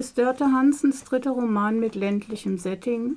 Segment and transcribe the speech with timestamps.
[0.00, 3.16] ist Dörte Hansens dritter Roman mit ländlichem Setting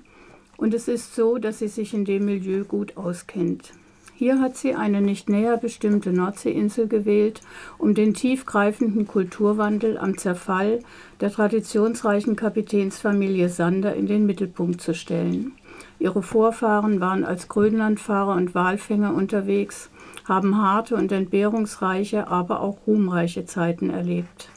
[0.58, 3.74] und es ist so, dass sie sich in dem Milieu gut auskennt.
[4.16, 7.42] Hier hat sie eine nicht näher bestimmte Nordseeinsel gewählt,
[7.78, 10.80] um den tiefgreifenden Kulturwandel am Zerfall
[11.20, 15.52] der traditionsreichen Kapitänsfamilie Sander in den Mittelpunkt zu stellen.
[16.00, 19.92] Ihre Vorfahren waren als Grönlandfahrer und Walfänger unterwegs,
[20.28, 24.50] haben harte und entbehrungsreiche, aber auch ruhmreiche Zeiten erlebt.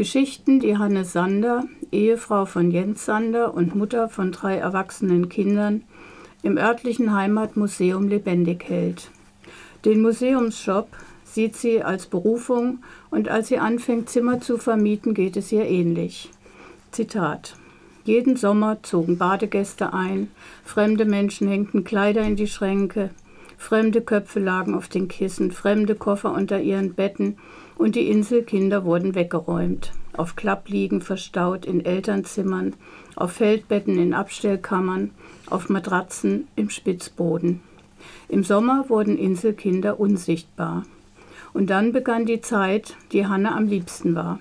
[0.00, 5.82] Geschichten, die Hanne Sander, Ehefrau von Jens Sander und Mutter von drei erwachsenen Kindern,
[6.42, 9.10] im örtlichen Heimatmuseum lebendig hält.
[9.84, 10.88] Den Museumsshop
[11.24, 12.78] sieht sie als Berufung
[13.10, 16.30] und als sie anfängt, Zimmer zu vermieten, geht es ihr ähnlich.
[16.92, 17.56] Zitat.
[18.04, 20.30] Jeden Sommer zogen Badegäste ein,
[20.64, 23.10] fremde Menschen hängten Kleider in die Schränke,
[23.58, 27.36] fremde Köpfe lagen auf den Kissen, fremde Koffer unter ihren Betten
[27.80, 32.74] und die Inselkinder wurden weggeräumt, auf Klappliegen verstaut in Elternzimmern,
[33.16, 35.12] auf Feldbetten in Abstellkammern,
[35.46, 37.62] auf Matratzen im Spitzboden.
[38.28, 40.84] Im Sommer wurden Inselkinder unsichtbar.
[41.54, 44.40] Und dann begann die Zeit, die Hanne am liebsten war.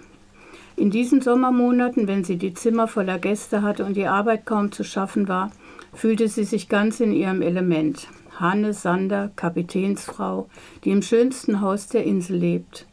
[0.75, 4.83] In diesen Sommermonaten, wenn sie die Zimmer voller Gäste hatte und die Arbeit kaum zu
[4.83, 5.49] schaffen war,
[5.93, 8.09] fühlte sie sich ganz in ihrem Element.
[8.37, 10.49] Hanne Sander, Kapitänsfrau,
[10.83, 12.85] die im schönsten Haus der Insel lebt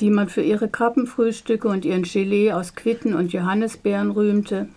[0.00, 4.68] die man für ihre Krabbenfrühstücke und ihren Gelee aus Quitten und Johannisbeeren rühmte,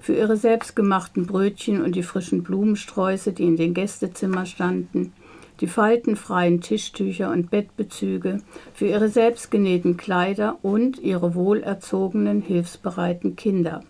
[0.00, 5.12] für ihre selbstgemachten Brötchen und die frischen Blumensträuße, die in den Gästezimmern standen,
[5.60, 8.40] die faltenfreien Tischtücher und Bettbezüge,
[8.74, 13.82] für ihre selbstgenähten Kleider und ihre wohlerzogenen, hilfsbereiten Kinder,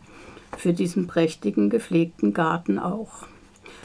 [0.57, 3.27] für diesen prächtigen, gepflegten Garten auch.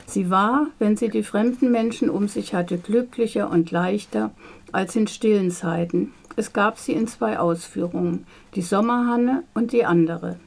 [0.05, 4.31] Sie war, wenn sie die fremden Menschen um sich hatte, glücklicher und leichter
[4.71, 10.37] als in stillen Zeiten, es gab sie in zwei Ausführungen, die Sommerhanne und die andere.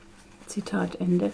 [0.47, 1.33] Zitat Ende.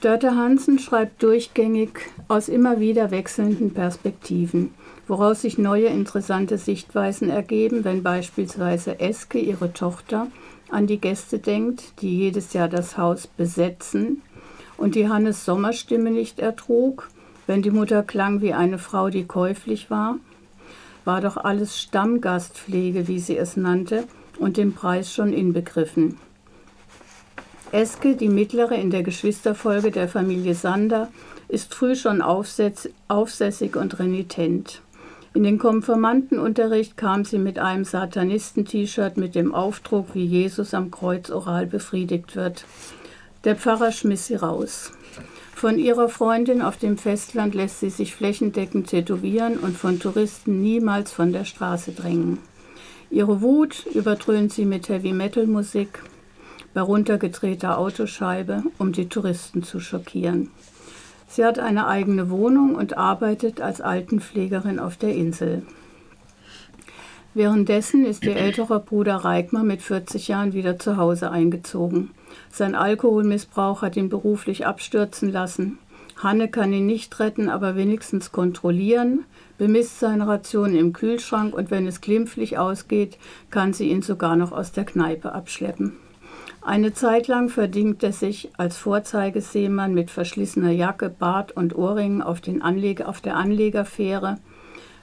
[0.00, 1.90] Dörte Hansen schreibt durchgängig
[2.28, 4.72] aus immer wieder wechselnden Perspektiven,
[5.06, 10.28] woraus sich neue interessante Sichtweisen ergeben, wenn beispielsweise Eske, ihre Tochter,
[10.70, 14.22] an die Gäste denkt, die jedes Jahr das Haus besetzen
[14.78, 17.08] und die Hannes Sommerstimme nicht ertrug,
[17.46, 20.16] wenn die Mutter klang wie eine Frau, die käuflich war
[21.10, 24.04] war doch alles Stammgastpflege, wie sie es nannte,
[24.38, 26.18] und den Preis schon inbegriffen.
[27.72, 31.08] Eske, die mittlere in der Geschwisterfolge der Familie Sander,
[31.48, 34.82] ist früh schon aufsässig und renitent.
[35.34, 41.28] In den Konfirmandenunterricht kam sie mit einem Satanisten-T-Shirt mit dem Aufdruck, wie Jesus am Kreuz
[41.28, 42.64] oral befriedigt wird.
[43.42, 44.92] Der Pfarrer schmiss sie raus.
[45.60, 51.12] Von ihrer Freundin auf dem Festland lässt sie sich flächendeckend tätowieren und von Touristen niemals
[51.12, 52.38] von der Straße drängen.
[53.10, 56.02] Ihre Wut überdröhnt sie mit Heavy-Metal-Musik
[56.72, 60.48] bei runtergedrehter Autoscheibe, um die Touristen zu schockieren.
[61.28, 65.66] Sie hat eine eigene Wohnung und arbeitet als Altenpflegerin auf der Insel.
[67.34, 72.12] Währenddessen ist ihr älterer Bruder Reikmar mit 40 Jahren wieder zu Hause eingezogen.
[72.50, 75.78] Sein Alkoholmissbrauch hat ihn beruflich abstürzen lassen.
[76.16, 79.24] Hanne kann ihn nicht retten, aber wenigstens kontrollieren,
[79.56, 83.18] bemisst seine Rationen im Kühlschrank und wenn es glimpflich ausgeht,
[83.50, 85.96] kann sie ihn sogar noch aus der Kneipe abschleppen.
[86.62, 92.42] Eine Zeit lang verdingt er sich als Vorzeigeseemann mit verschlissener Jacke, Bart und Ohrringen auf,
[92.60, 94.38] Anleger, auf der Anlegerfähre,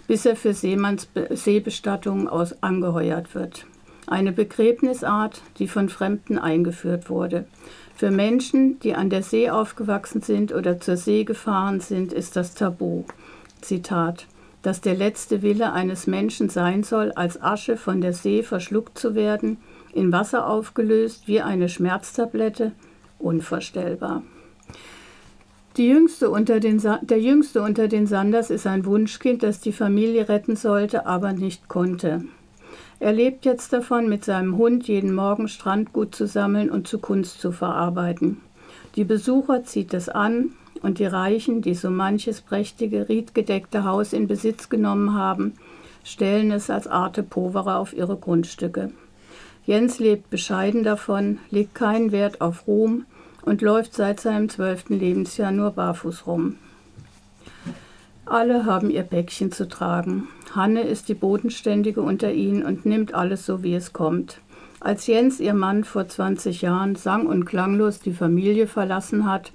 [0.07, 3.65] bis er für Seemanns Seebestattungen aus angeheuert wird.
[4.07, 7.45] Eine Begräbnisart, die von Fremden eingeführt wurde.
[7.93, 12.53] Für Menschen, die an der See aufgewachsen sind oder zur See gefahren sind, ist das
[12.53, 13.03] Tabu.
[13.59, 14.25] Zitat.
[14.61, 19.13] Dass der letzte Wille eines Menschen sein soll, als Asche von der See verschluckt zu
[19.13, 19.57] werden,
[19.93, 22.71] in Wasser aufgelöst wie eine Schmerztablette,
[23.19, 24.23] unvorstellbar.
[25.77, 26.31] Jüngste
[27.01, 31.67] der Jüngste unter den Sanders ist ein Wunschkind, das die Familie retten sollte, aber nicht
[31.67, 32.23] konnte.
[32.99, 37.39] Er lebt jetzt davon, mit seinem Hund jeden Morgen Strandgut zu sammeln und zu Kunst
[37.39, 38.41] zu verarbeiten.
[38.95, 44.27] Die Besucher zieht es an und die Reichen, die so manches prächtige, riedgedeckte Haus in
[44.27, 45.53] Besitz genommen haben,
[46.03, 48.91] stellen es als Arte Povera auf ihre Grundstücke.
[49.65, 53.05] Jens lebt bescheiden davon, legt keinen Wert auf Ruhm
[53.43, 56.55] und läuft seit seinem zwölften Lebensjahr nur barfuß rum.
[58.29, 60.27] Alle haben ihr Päckchen zu tragen.
[60.53, 64.39] Hanne ist die Bodenständige unter ihnen und nimmt alles so, wie es kommt.
[64.81, 69.53] Als Jens, ihr Mann, vor 20 Jahren sang- und klanglos die Familie verlassen hat,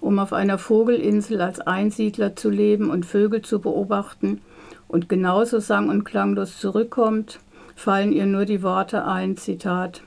[0.00, 4.40] um auf einer Vogelinsel als Einsiedler zu leben und Vögel zu beobachten,
[4.86, 7.40] und genauso sang- und klanglos zurückkommt,
[7.74, 10.02] fallen ihr nur die Worte ein, Zitat,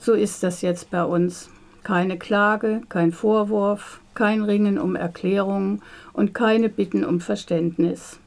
[0.00, 1.48] so ist das jetzt bei uns.
[1.84, 5.82] Keine Klage, kein Vorwurf, kein Ringen um Erklärungen
[6.12, 8.18] und keine Bitten um Verständnis.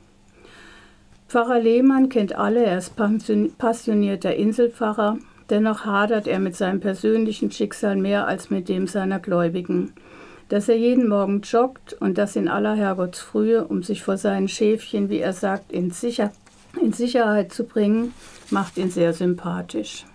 [1.27, 2.95] Pfarrer Lehmann kennt alle, er ist
[3.57, 5.18] passionierter Inselpfarrer,
[5.50, 9.92] dennoch hadert er mit seinem persönlichen Schicksal mehr als mit dem seiner Gläubigen.
[10.48, 15.09] Dass er jeden Morgen joggt und das in aller Herrgottsfrühe, um sich vor seinen Schäfchen,
[15.09, 16.31] wie er sagt, in, Sicher
[16.81, 18.13] in Sicherheit zu bringen,
[18.50, 20.06] macht ihn sehr sympathisch.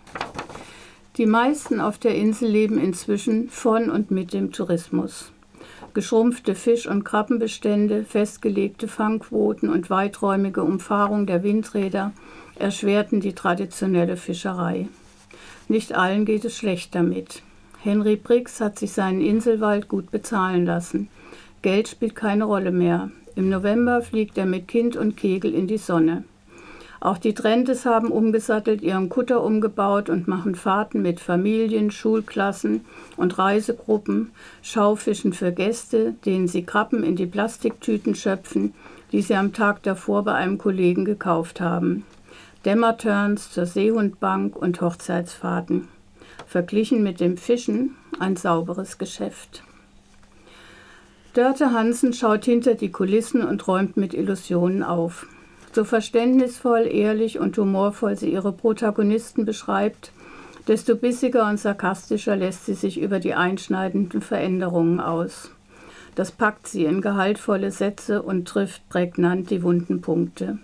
[1.19, 5.31] Die meisten auf der Insel leben inzwischen von und mit dem Tourismus.
[5.93, 12.13] Geschrumpfte Fisch- und Krabbenbestände, festgelegte Fangquoten und weiträumige Umfahrung der Windräder
[12.59, 14.89] erschwerten die traditionelle Fischerei.
[15.69, 17.43] Nicht allen geht es schlecht damit.
[17.83, 21.09] Henry Briggs hat sich seinen Inselwald gut bezahlen lassen.
[21.61, 23.11] Geld spielt keine Rolle mehr.
[23.37, 26.25] Im November fliegt er mit Kind und Kegel in die Sonne.
[27.03, 32.85] Auch die Trentes haben umgesattelt, ihren Kutter umgebaut und machen Fahrten mit Familien, Schulklassen
[33.17, 34.31] und Reisegruppen,
[34.63, 38.73] Schaufischen für Gäste, denen sie Krabben in die Plastiktüten schöpfen,
[39.11, 42.05] die sie am Tag davor bei einem Kollegen gekauft haben.
[42.65, 45.89] Dämmerturns zur Seehundbank und Hochzeitsfahrten.
[46.47, 49.65] Verglichen mit dem Fischen ein sauberes Geschäft.
[51.35, 55.27] Dörte Hansen schaut hinter die Kulissen und räumt mit Illusionen auf.
[55.73, 60.13] So verständnisvoll, ehrlich und humorvoll sie ihre Protagonisten beschreibt,
[60.69, 65.51] desto bissiger und sarkastischer lässt sie sich über die einschneidenden Veränderungen aus.
[66.15, 70.59] Das packt sie in gehaltvolle Sätze und trifft prägnant die wunden Punkte.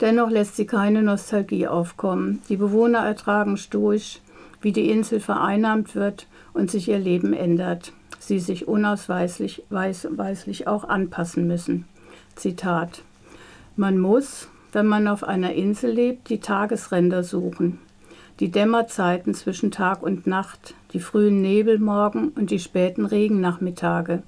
[0.00, 2.40] Dennoch lässt sie keine Nostalgie aufkommen.
[2.48, 4.20] Die Bewohner ertragen stoisch,
[4.60, 7.92] wie die Insel vereinnahmt wird und sich ihr Leben ändert.
[8.20, 11.86] Sie sich unausweislich weislich auch anpassen müssen.
[12.36, 13.02] Zitat
[13.78, 17.78] man muss, wenn man auf einer Insel lebt, die Tagesränder suchen,
[18.40, 24.24] die Dämmerzeiten zwischen Tag und Nacht, die frühen Nebelmorgen und die späten Regennachmittage.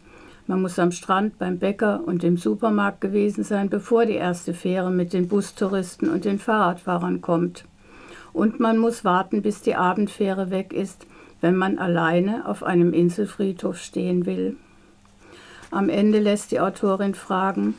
[0.46, 4.90] Man muss am Strand, beim Bäcker und im Supermarkt gewesen sein, bevor die erste Fähre
[4.90, 7.64] mit den Bustouristen und den Fahrradfahrern kommt.
[8.32, 11.06] Und man muss warten, bis die Abendfähre weg ist,
[11.40, 14.56] wenn man alleine auf einem Inselfriedhof stehen will.
[15.72, 17.74] Am Ende lässt die Autorin fragen,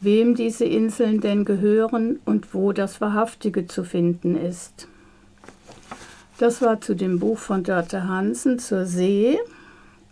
[0.00, 4.88] wem diese Inseln denn gehören und wo das Wahrhaftige zu finden ist.
[6.38, 9.38] Das war zu dem Buch von Dörte Hansen zur See,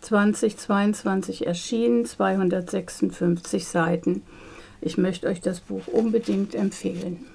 [0.01, 4.23] 2022 erschienen, 256 Seiten.
[4.81, 7.25] Ich möchte euch das Buch unbedingt empfehlen.